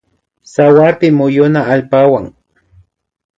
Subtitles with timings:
[0.51, 2.25] Tsawarpi muyuna allpawan